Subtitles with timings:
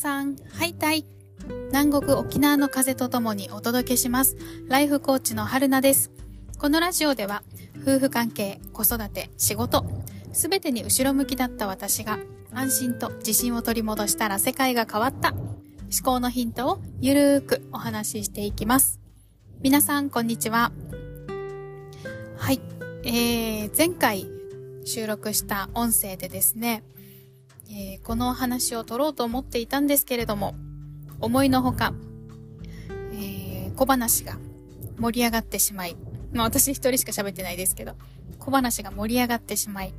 [0.00, 1.04] さん、ハイタイ。
[1.66, 4.38] 南国沖縄の風とともにお届けします。
[4.66, 6.10] ライフコーチの春菜です。
[6.58, 7.42] このラジオでは、
[7.82, 9.84] 夫婦関係、子育て、仕事、
[10.32, 12.18] すべてに後ろ向きだった私が、
[12.54, 15.32] 安心と自信を取り戻したら世界が変わった。
[15.32, 15.42] 思
[16.02, 19.00] 考のヒントをゆるーくお話ししていきます。
[19.60, 20.72] 皆さん、こんにちは。
[22.38, 22.60] はい。
[23.04, 24.26] えー、前回
[24.86, 26.84] 収録した音声でですね、
[27.72, 30.56] えー、この話を取ろうと思っていたんですけれども、
[31.20, 31.94] 思いのほか、
[33.12, 34.38] えー、小話が
[34.98, 35.96] 盛り上がってしまい、
[36.32, 37.92] まあ私一人しか喋ってないですけど、
[38.40, 39.94] 小話が盛り上がってしまい、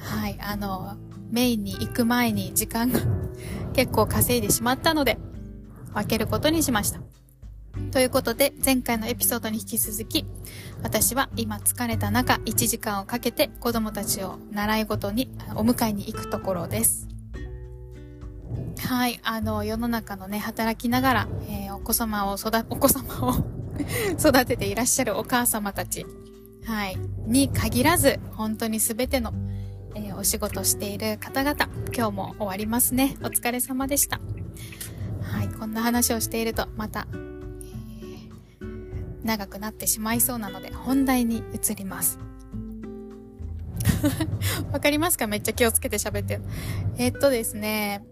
[0.00, 0.98] はい、あの、
[1.30, 3.00] メインに行く前に時間が
[3.72, 5.18] 結構稼いでしまったので、
[5.94, 7.00] 分けることにしました。
[7.90, 10.26] ということで、前回のエピソードに引き続き、
[10.82, 17.08] 私は今疲れた中、1時間をかけて子供たちを習い事にお迎えに行くところです。
[18.78, 23.34] はい、あの、世の中のね、働きながら、えー、お子様を育、お子様を
[24.18, 26.04] 育てていらっしゃるお母様たち、
[26.64, 29.32] はい、に限らず、本当にすべての、
[29.94, 33.16] えー、お仕事している方々、今日も終わりますね。
[33.22, 34.20] お疲れ様でした。
[35.22, 37.06] はい、こんな話をしていると、また、
[39.24, 42.18] 長くなってしまいそうなので本題に移ります。
[44.72, 45.26] わかりますか？
[45.26, 46.42] めっちゃ気をつけて喋ってる。
[46.98, 48.04] えっとですね、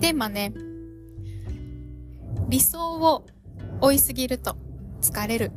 [0.00, 0.52] テーマね、
[2.48, 3.26] 理想を
[3.80, 4.56] 追いすぎると
[5.00, 5.52] 疲れる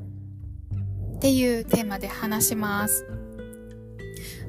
[1.16, 3.08] っていうテーマで話します。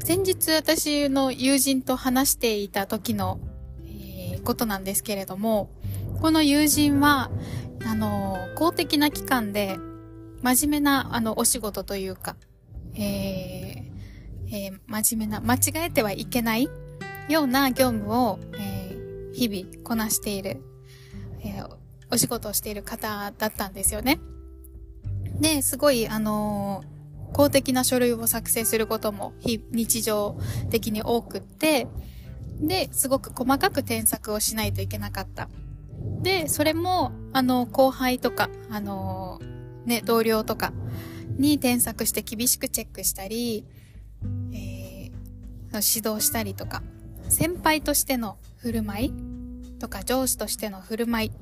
[0.05, 3.39] 先日私の友人と話していた時の、
[3.85, 5.71] えー、ことなんですけれども、
[6.21, 7.31] この友人は、
[7.87, 9.79] あの、公的な機関で、
[10.43, 12.37] 真面目な、あの、お仕事というか、
[12.95, 16.69] えー、えー、真面目な、間違えてはいけない
[17.29, 20.63] ような業務を、えー、日々こなしている、
[21.45, 21.77] えー、
[22.11, 24.21] お仕事をしている方だったんですよね。
[25.41, 26.85] で、すごい、あの、
[27.33, 30.39] 公的な書類を作成することも日常
[30.71, 31.87] 的に多くって、
[32.61, 35.49] で、すごく細かく添削をしないといけなかった。
[36.23, 39.41] で、それも、あの、後輩とか、あの、
[39.85, 40.73] ね、同僚とか
[41.37, 43.67] に添削して厳しくチェックしたり、
[44.53, 46.83] えー、指導したりとか、
[47.29, 49.13] 先輩としての振る舞い
[49.81, 51.33] とか上司としての振る舞い、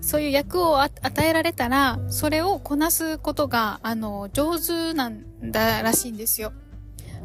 [0.00, 0.92] そういう役を与
[1.22, 6.52] えられたら、それをこなすことが、あの、上手なんだらしいんですよ。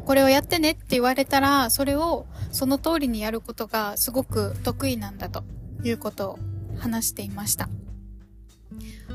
[0.04, 5.44] これをやってねって言われたら、それをその通りにやることがすごく得意なんだと
[5.84, 6.38] いうことを
[6.78, 7.68] 話していました。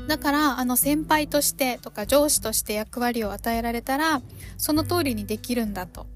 [0.08, 4.22] だから、あの先輩としてとか上司として役割を与えられたら、
[4.58, 6.06] その通りにできるんだと。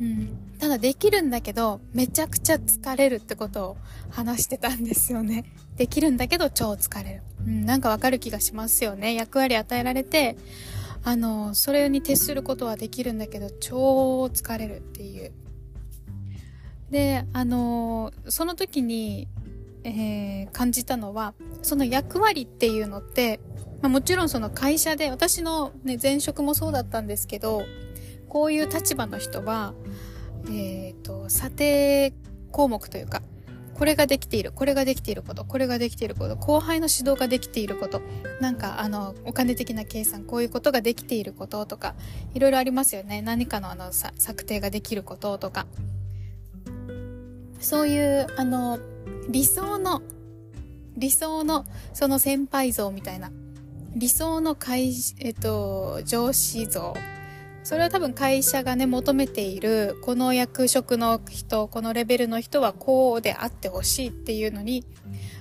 [0.00, 0.28] うん。
[0.58, 3.76] ただできるんだけど、めちゃくちゃ疲れるってことを
[4.10, 5.44] 話してたんですよね。
[5.76, 7.22] できるんだけど超疲れる。
[7.46, 9.14] うん、なんかわかる気がしますよね。
[9.14, 10.36] 役割与えられて、
[11.04, 15.32] あの、それに徹することはできるんだけど、超疲れるっていう。
[16.90, 19.28] で、あの、その時に、
[19.88, 23.40] えー、感じたのは、その役割っていうのって、
[23.80, 27.62] まあ、もちろんその会社で、私のね、前職もそうだったんですけど、
[28.28, 29.74] こういう立場の人は、
[30.46, 32.12] えっ、ー、と、査定
[32.50, 33.22] 項目というか、
[33.74, 38.00] これができている、これができていること、これができていること、後輩の指導ができていること、
[38.40, 41.94] なんかあの、お金的な計算、こういうことができていることとか、
[42.34, 43.22] いろいろありますよね。
[43.22, 45.66] 何かのあの、策定ができることとか。
[47.60, 48.78] そういう、あの、
[49.28, 50.02] 理想の、
[50.96, 53.30] 理想の、その先輩像みたいな、
[53.94, 56.94] 理想の会、えっと、上司像。
[57.64, 64.84] それは多分会社がね、求めている、この役職の人、このレベルの人はこうであってほしいっていうのに、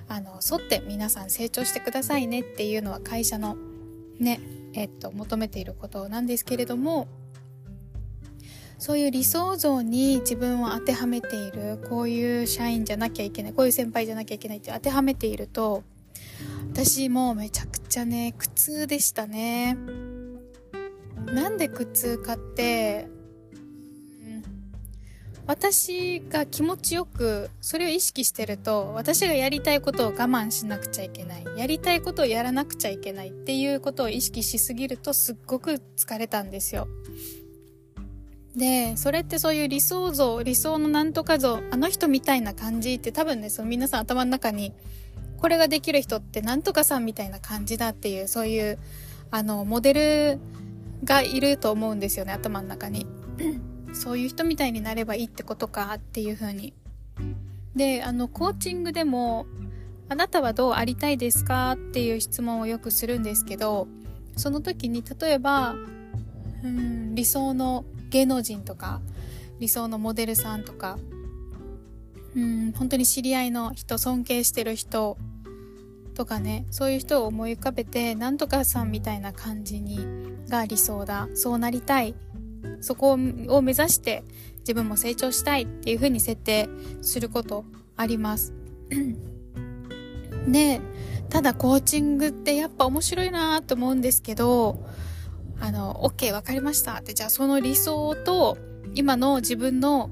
[0.07, 3.57] あの、沿って皆さん成長してくださいねっていうのは会社の
[4.19, 4.39] ね、
[4.73, 7.07] えっと、求めていることなんですけれども、
[8.85, 15.81] そういう理想像に自分を当てはめているこういう社員じゃなきゃいけないこういう先輩じゃなきゃいけないって当てはめていると
[16.71, 19.75] 私もめちゃくちゃね苦痛でしたね。
[21.25, 23.07] なんで苦痛かって
[24.21, 24.43] うん
[25.47, 36.87] 私が気持ちよくそれを意識してると私がやりたいことを我慢しなくちゃいけないやりたいことをやらなくちゃいけないっていうことを意識しすぎるとすっごく疲れたんですよ。
[38.55, 44.73] で、それってそういう理想像、理想のなんとか像、あの人みたいな感じって多分ね、その皆さん頭の中に、
[45.37, 48.79] これができる人ってなんとかさんみたいな感じだっていう、そういう、
[49.31, 50.39] あの、モデル
[51.03, 53.05] がいると思うんですよね、頭の中に。
[53.93, 56.73] そういう人みたいになればいいってことかっていう風に。
[57.75, 59.45] で、あの、コーチングでも、
[60.07, 63.87] あなたはどうありたいですかっていう質問をよくするんですけど、
[64.37, 65.75] その時に例えば、
[66.63, 69.01] うん、理想の芸能人とか、
[69.59, 70.97] 理想のモデルさんとか、
[72.35, 75.17] うん、本当に知り合いの人、尊敬してる人
[76.13, 79.99] とかね、そういう人を思い浮かべて、なんとかさんみたいな感じに、
[80.49, 81.27] が理想だ。
[81.33, 82.15] そうなりたい。
[82.81, 84.23] そこを目指して
[84.59, 86.67] 自分も成長したいっていう風に設定
[87.01, 87.65] すること
[87.95, 88.53] あります。
[90.47, 90.81] で、
[91.29, 94.83] ただコーチングってやっぱ面白いなと思うんですけど、
[95.59, 98.57] あの、OK わかりましたって、じゃあその理想と
[98.93, 100.09] 今の自分の、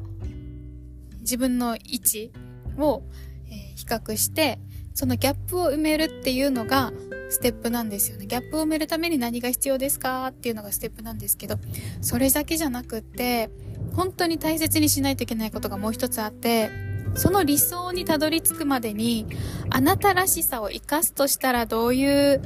[1.22, 2.32] 自分の位置
[2.78, 3.04] を、
[3.48, 4.60] えー、比較して、
[4.94, 6.92] そのギャップを埋めるっていうのが
[7.30, 8.28] ステップなんですよね。
[8.28, 11.56] ギャップを埋めるために何が必要ですかっていうのがステップなんですけど、
[12.02, 13.50] それだけじゃなくって、
[13.96, 16.70] 本当に大切にしないといけないことがもう一つあって、
[17.16, 19.26] その理想にたどり着くまでに、
[19.70, 22.42] あなたらしさを活かすとしたらどういう、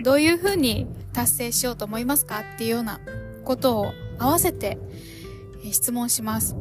[0.00, 2.40] どういうふうに達成しようと思いますか？
[2.40, 3.00] っていうような
[3.44, 4.78] ことを合わせて
[5.70, 6.56] 質問します。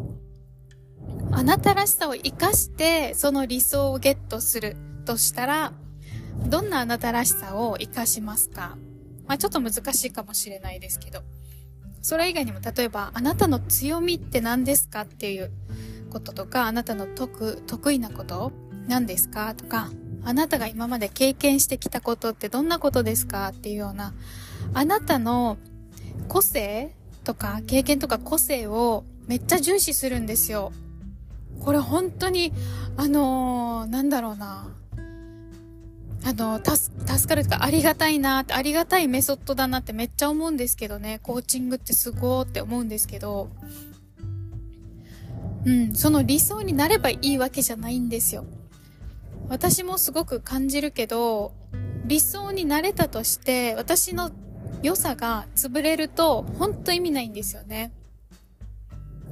[1.31, 4.75] あなたらしさを活かしてその理想をゲットする
[5.05, 5.73] としたら、
[6.47, 8.77] どんなあなたらしさを活かしますか？
[9.27, 11.21] まあちょっと難しいかもしれないですけど。
[12.03, 15.01] それ以外にも例えば、あなたの強みって何ですか？
[15.01, 15.51] っていう
[16.09, 18.51] こととか、あなたの得、得意なこと
[18.87, 19.53] 何ですか？
[19.53, 19.91] とか、
[20.23, 23.49] あなたが今まで経験してきたことってどんなことですか？
[23.49, 24.13] っていうような、
[24.73, 25.57] あなたの
[26.27, 30.71] 個性とか経験とか個性をめっちゃ重視するんですよ。
[31.59, 32.53] これ本当に、
[32.97, 34.67] あのー、なんだろうな。
[36.23, 41.19] あの、助、助かるとか、ありがたいなって、ありがたいメソッドだなってめっちゃ思うんですけどね。
[41.23, 43.49] コーチングってすごーって思うんですけど。
[45.65, 48.45] うん、その理想になればいいわけじゃないんですよ。
[49.51, 51.51] 私もすごく感じるけど、
[52.05, 54.31] 理想になれたとして、私の
[54.81, 57.91] 良さが潰れると、ほんと意味ないんですよね。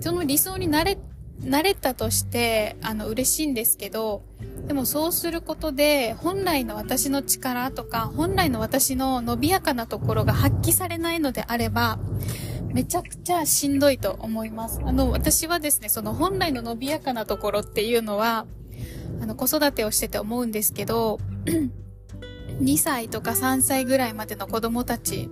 [0.02, 0.98] その理想になれ、
[1.42, 4.24] なれたとして、あの、嬉しいんですけど、
[4.68, 11.98] でもそうすることで、本来の私の力とか、本来の私の伸びやかなところが発揮されないのであれば、
[12.74, 14.82] めちゃくちゃしんどいと思います。
[14.84, 18.46] あの、私はですね、その本来の伸びやかなところっていうのは、
[19.22, 21.20] あの、子育てをしてて思うんですけど、
[22.62, 25.30] 2歳とか3歳ぐらいまでの子供たち、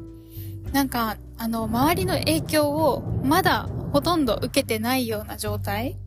[0.74, 5.98] なんか、あの、周りの影響をまだほとんど受けてないような状態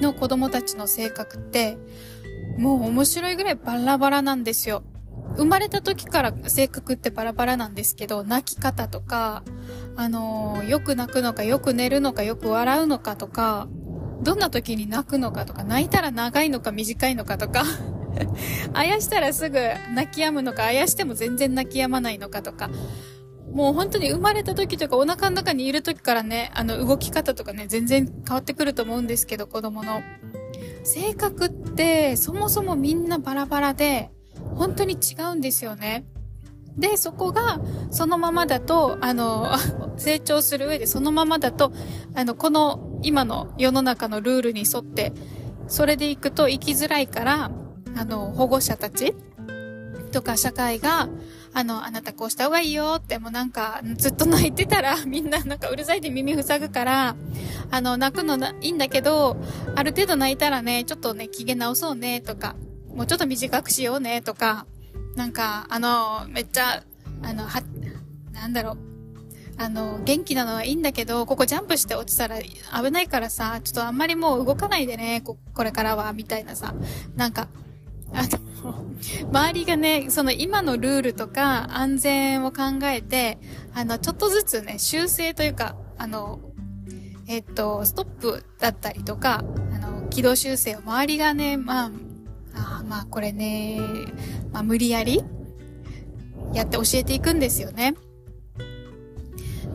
[0.00, 1.76] の子供たちの性格って、
[2.58, 4.82] もう面白いぐらいバラバラなんですよ。
[5.36, 9.42] 生まれた時から性格ってバラバラなんですけど、泣き方とか、
[9.96, 13.68] あのー、よく泣くのか、よく寝るのか、よく笑うのかとか、
[14.22, 17.64] どんな時に泣くのかとか、泣いたら長いのか短いのかとか、
[18.72, 19.58] あやしたらすぐ
[19.94, 22.70] 泣き止むのか、あやしても全然泣き止まないのかとか、
[23.52, 30.02] もう本当に生まれた時というかお腹の中にいる時からね、あの動き方とかね、全然変わってくると思うんですけど、子供の。
[30.84, 34.10] 性格ってそもそもみんなバラバラで、
[34.54, 36.06] 本当に違うんですよね。
[36.76, 37.60] で、そこが、
[37.90, 39.50] そのままだと、あの、
[39.96, 41.72] 成長する上でそのままだと、
[42.14, 45.12] あの、この今の世の中のルールに沿って、
[45.68, 47.50] それで行くと生きづらいから、
[47.96, 49.14] あの、保護者たち
[50.12, 51.08] とか社会が、
[51.52, 57.16] あの、あなたこうした方がいいよってもうなんか、ずっと泣いてたら、 みんななんかうるさいで耳塞ぐから、
[57.70, 59.36] あの、泣くのいいんだけど、
[59.74, 62.56] ある程度泣いたらね、ちょっとね、機嫌直そうね、とか、
[62.94, 64.66] もうちょっと短くしようね、とか、
[65.16, 66.82] なんか、あの、めっちゃ、
[67.22, 67.62] あの、は、
[68.32, 68.95] なんだろう。
[69.58, 76.74] あの、元気なのはいいんだけど、ここジャンプして落ちたら危ないからさ、ちょっとあんまりもう動かないでね、こ、これからは、みたいなさ、
[77.16, 77.48] なんか、
[78.12, 78.22] あ
[78.62, 78.84] の、
[79.30, 83.38] 周りがね、その今のルールとか安全を考えて、
[83.74, 86.40] あの、ちょっとずつね、修正というか、あの、
[87.28, 91.90] えっと、ストップだったりとか、あの、軌道修正を周りがね、まあ、
[92.54, 93.80] あまあこれね、
[94.52, 95.22] まあ無理やり
[96.52, 97.94] やって教えていくんですよね。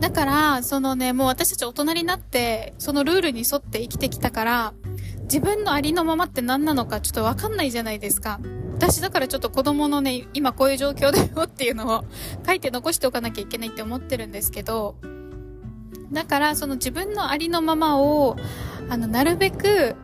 [0.02, 4.74] だから、そのね、もう私たち大人になって、そのルールに沿って生きてきたから、
[5.22, 8.40] 自分のありのままって何なのかちょっとわかんないじゃないですか。
[8.74, 12.04] 私だからちょっと子供のね、今こういう状況だよっていうのを
[12.44, 14.96] 書いて残しておかなきゃいけないって思ってるんですけど、
[16.10, 18.36] だからその自分のありのままを、
[18.88, 19.94] あの、なるべく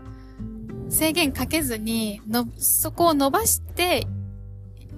[0.90, 4.07] 制限かけずに、の、そこを伸ばして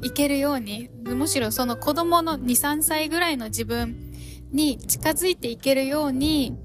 [0.03, 4.10] いけるように、むしろその子供の2、3歳ぐらいの自分
[4.53, 6.57] に近づいていけるように、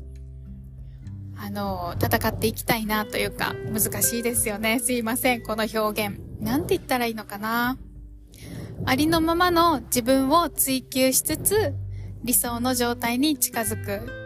[1.37, 4.79] あの、戦っていきたいなというか、難しいですよね。
[4.79, 6.19] すいません、この表現。
[6.39, 7.77] なんて言ったらいいのかな。
[8.85, 11.73] ありのままの自分を追求しつつ、
[12.23, 14.25] 理想の状態に近づく。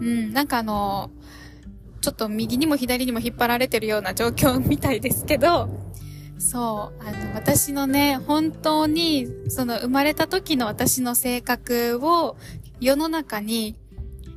[0.00, 1.10] うん、なんかあの、
[2.00, 5.68] ちょっと右にも左にも引っ張られてるような状況みたいですけど、
[6.38, 12.36] そう、あの、私のね、本当に、その生まれた時の私の性格を
[12.80, 13.76] 世の中に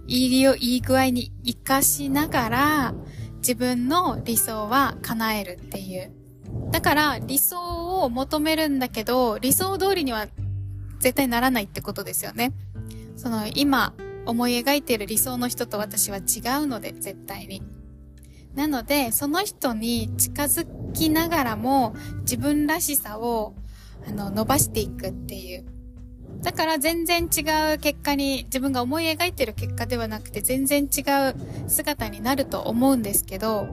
[0.07, 2.95] いいよ、いい具合に活かしながら、
[3.37, 6.11] 自分の理想は叶えるっていう。
[6.71, 10.27] だから理想を求めるんだけど、理想通りには
[10.99, 12.53] 絶対ならないってことですよね。
[13.15, 13.93] その今
[14.25, 16.21] 思い描いている理想の人と私は違
[16.63, 17.61] うので、絶対に。
[18.55, 20.65] なので、その人に近づ
[20.97, 23.55] きながらも自分らしさを
[24.07, 25.65] あの伸ばしていくっていう。
[26.41, 27.41] だから全然違
[27.73, 31.01] う結果に自分が思い描いてる結果ではなくて全然違
[31.31, 33.67] う姿になると思うんですけど、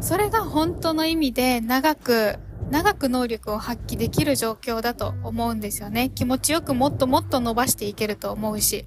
[0.00, 2.38] それが本当の意味で長く
[2.70, 6.10] 長く能力を発揮できる状況だと思うんですよね。
[6.10, 8.84] 気持ちよくもっともっと伸ばしていけると思うし。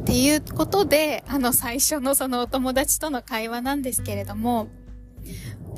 [0.00, 4.68] っていうことで、あの最初のそのお友達との会話なんですけれども、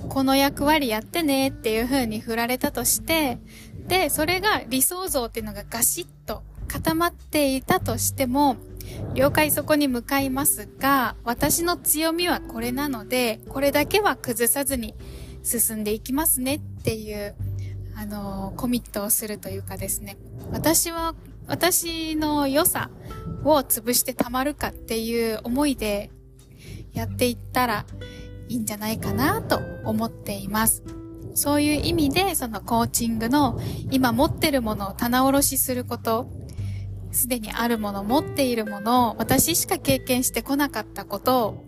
[0.08, 3.38] この役割やってねっていう風に振られたとして、
[3.86, 8.56] で、それが理想像っていうのがガシッと固まっていたとしても、
[9.14, 14.94] 了解そこに向かいますが、私の強みはこれなので、これだけは崩さずに
[15.42, 17.34] 進んでいきますねっていう、
[17.96, 20.16] あの、コミットをするというかですね。
[20.52, 21.14] 私は、
[21.46, 22.90] 私の良さ
[23.44, 26.10] を潰してたまるかっていう思いで
[26.92, 27.86] やっていったら
[28.48, 30.82] いいんじゃないかなと思っています。
[31.34, 36.30] そういう意味で、そのコーチングの今持ってるものを棚卸しすること、
[37.12, 41.64] すでにあるもの、持っているものを、私しか経験してこなかったこと、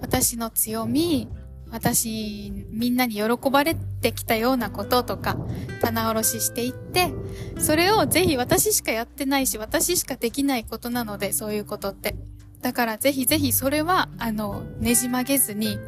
[0.00, 1.28] 私の強み、
[1.70, 5.36] 私、みんなに喜ばれてきたようなこととか、
[5.80, 7.12] 棚卸ししていって、
[7.58, 12.16] それをぜひ私しかやってないし、私しかできないことなので、そういうことって。
[12.62, 15.78] だからぜひぜひそれは、あの、ねじ曲げずに、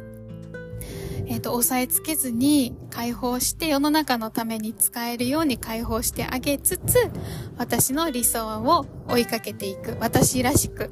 [1.25, 7.09] えっ、ー、と、押さえつけずに解放して世の中のために使えるように解放してあげつつ、
[7.57, 9.97] 私の理想を追いかけていく。
[9.99, 10.89] 私らしく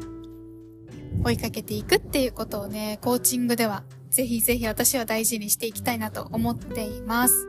[1.24, 7.48] 追いかけていくっていうことをね、コーチングではぜひぜひ私は大事にしていきたいなと思っています。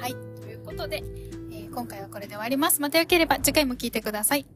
[0.00, 0.16] はい。
[0.40, 1.02] ということで、
[1.50, 2.80] えー、今回はこれで終わります。
[2.80, 4.46] またよければ次回も聞いてください。